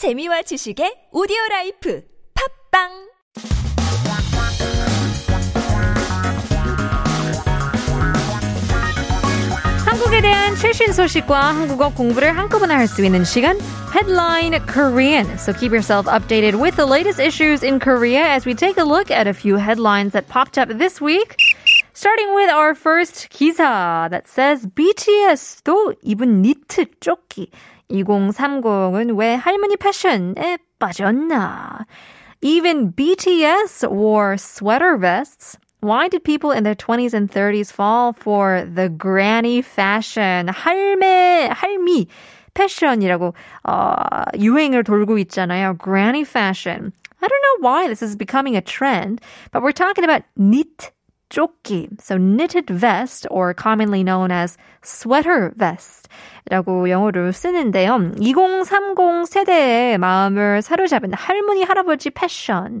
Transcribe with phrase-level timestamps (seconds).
[0.00, 2.00] 재미와 지식의 오디오 라이프
[2.72, 2.88] 팝빵
[9.84, 13.58] 한국에 대한 최신 소식과 한국어 공부를 한꺼번에 할 수 있는 시간
[13.92, 15.36] Headline Korean.
[15.36, 19.10] So keep yourself updated with the latest issues in Korea as we take a look
[19.10, 21.36] at a few headlines that popped up this week.
[21.93, 27.49] Starting with our first 기사 that says BTS도 입은 니트 조끼
[27.89, 31.85] 2030은 왜 할머니 패션에 빠졌나?
[32.41, 35.57] Even BTS wore sweater vests.
[35.81, 40.47] Why did people in their 20s and 30s fall for the granny fashion?
[40.49, 42.07] 할매, 할미
[42.53, 43.33] 패션이라고
[43.67, 43.95] 어,
[44.37, 45.77] 유행을 돌고 있잖아요.
[45.77, 46.91] Granny fashion.
[47.21, 50.91] I don't know why this is becoming a trend, but we're talking about knit
[51.30, 51.88] 조끼.
[51.98, 56.08] So knitted vest or commonly known as sweater vest.
[56.50, 58.12] 라고 영어로 쓰는데요.
[58.20, 62.80] 2030 세대의 마음을 사로잡은 할머니 할아버지 패션은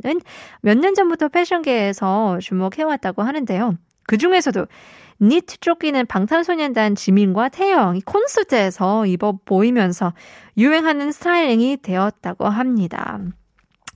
[0.60, 3.74] 몇 년 전부터 패션계에서 주목해왔다고 하는데요.
[4.06, 4.66] 그 중에서도
[5.22, 10.14] 니트 조끼는 방탄소년단 지민과 태영이 콘서트에서 입어 보이면서
[10.56, 13.20] 유행하는 스타일링이 되었다고 합니다.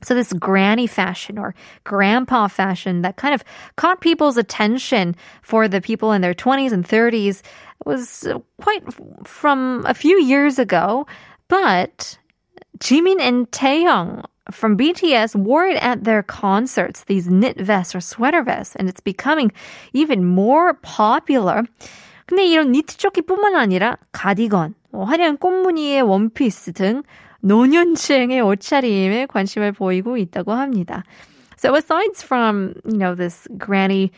[0.03, 3.43] So this granny fashion or grandpa fashion that kind of
[3.75, 7.41] caught people's attention for the people in their 20s and 30s
[7.85, 8.27] was
[8.61, 8.83] quite
[9.25, 11.05] from a few years ago.
[11.49, 12.17] But
[12.79, 18.41] Jimin and Taehyung from BTS wore it at their concerts, these knit vests or sweater
[18.41, 19.51] vests, and it's becoming
[19.93, 21.63] even more popular.
[22.27, 27.03] 근데 이런 니트 조끼뿐만 아니라 가디건, 화려한 꽃무늬의 원피스 등
[27.43, 31.03] 노년층의 옷차림에 관심을 보이고 있다고 합니다.
[31.57, 34.11] So aside from, you know, this granny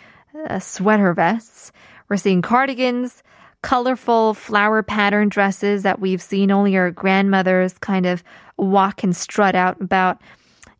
[0.47, 1.71] uh, sweater vests,
[2.09, 3.23] we're seeing cardigans,
[3.63, 8.23] colorful flower pattern dresses that we've seen only our grandmothers kind of
[8.57, 10.19] walk and strut out about.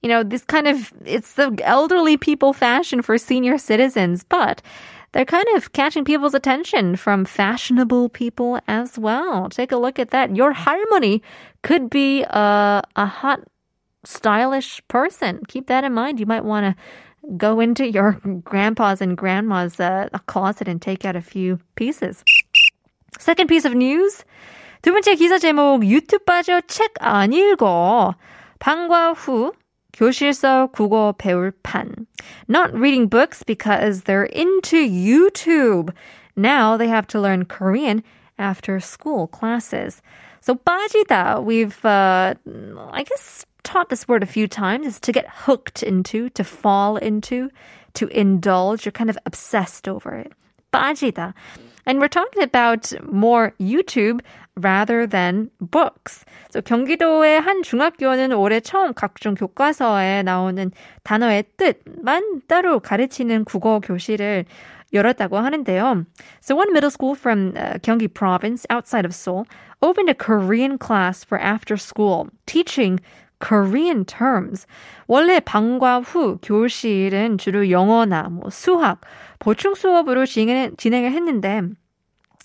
[0.01, 4.61] You know, this kind of, it's the elderly people fashion for senior citizens, but
[5.11, 9.49] they're kind of catching people's attention from fashionable people as well.
[9.49, 10.35] Take a look at that.
[10.35, 11.21] Your harmony
[11.63, 13.41] could be a, a hot,
[14.03, 15.41] stylish person.
[15.47, 16.19] Keep that in mind.
[16.19, 16.75] You might want to
[17.37, 22.23] go into your grandpa's and grandma's uh, closet and take out a few pieces.
[23.19, 24.23] Second piece of news.
[24.81, 28.15] 두 번째 기사 제목 유튜브 빠져 책 안 읽어.
[28.59, 29.53] 방과 후
[29.95, 32.07] 교실서 국어 배울 판.
[32.47, 35.93] Not reading books because they're into YouTube.
[36.35, 38.03] Now they have to learn Korean
[38.39, 40.01] after school classes.
[40.39, 42.33] So 빠지다, we've, uh,
[42.91, 46.97] I guess, taught this word a few times, is to get hooked into, to fall
[46.97, 47.51] into,
[47.93, 48.85] to indulge.
[48.85, 50.31] You're kind of obsessed over it.
[50.73, 51.33] 빠지다.
[51.86, 54.20] And we're talking about more YouTube
[54.56, 56.24] rather than books.
[56.50, 60.72] So 경기도의 한 중학교는 올해 처음 각종 교과서에 나오는
[61.04, 64.46] 단어의 뜻만 따로 가르치는 국어 교실을
[64.92, 66.06] 열었다고 하는데요.
[66.40, 69.46] So one middle school from uh, Gyeonggi province outside of Seoul
[69.82, 72.98] opened a Korean class for after school teaching
[73.38, 74.66] Korean terms.
[75.06, 79.02] 원래 방과 후 교실은 주로 영어나 뭐 수학,
[79.38, 81.62] 보충 수업으로 진행, 진행을 했는데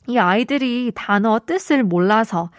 [0.07, 2.49] 이 아이들이 단어 뜻을 몰라서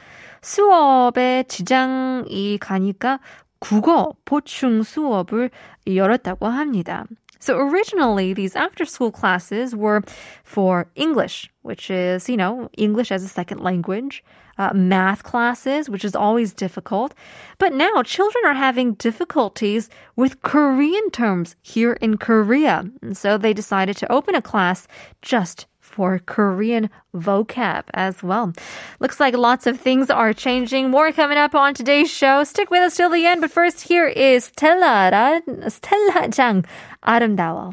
[0.41, 3.21] 수업에 지장이 가니까
[3.59, 5.51] 국어 보충 수업을
[5.87, 7.05] 열었다고 합니다.
[7.43, 10.03] So originally, these after school classes were
[10.45, 14.23] for English, which is, you know, English as a second language,
[14.59, 17.15] uh, math classes, which is always difficult.
[17.59, 22.85] But now children are having difficulties with Korean terms here in Korea.
[23.03, 24.87] And so they decided to open a class
[25.21, 28.53] just for Korean vocab as well.
[29.01, 30.91] Looks like lots of things are changing.
[30.91, 32.45] More coming up on today's show.
[32.45, 33.43] Stick with us till the end.
[33.43, 36.65] But first, here is Stella, Stella Jang,
[37.03, 37.73] 아름다워.